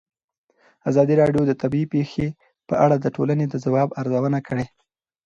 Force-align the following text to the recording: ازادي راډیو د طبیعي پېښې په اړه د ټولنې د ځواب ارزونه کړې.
ازادي 0.89 1.13
راډیو 1.21 1.41
د 1.47 1.51
طبیعي 1.61 1.87
پېښې 1.93 2.27
په 2.67 2.75
اړه 2.83 2.95
د 2.99 3.05
ټولنې 3.15 3.45
د 3.47 3.55
ځواب 3.65 3.89
ارزونه 4.01 4.39
کړې. 4.47 4.65